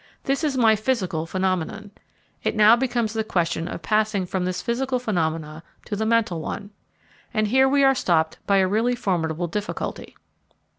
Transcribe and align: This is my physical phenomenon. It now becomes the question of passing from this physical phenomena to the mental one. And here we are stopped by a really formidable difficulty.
This 0.23 0.43
is 0.43 0.57
my 0.57 0.75
physical 0.75 1.27
phenomenon. 1.27 1.91
It 2.41 2.55
now 2.55 2.75
becomes 2.75 3.13
the 3.13 3.23
question 3.23 3.67
of 3.67 3.83
passing 3.83 4.25
from 4.25 4.45
this 4.45 4.59
physical 4.59 4.97
phenomena 4.97 5.61
to 5.85 5.95
the 5.95 6.07
mental 6.07 6.41
one. 6.41 6.71
And 7.35 7.49
here 7.49 7.69
we 7.69 7.83
are 7.83 7.93
stopped 7.93 8.39
by 8.47 8.57
a 8.57 8.67
really 8.67 8.95
formidable 8.95 9.45
difficulty. 9.45 10.15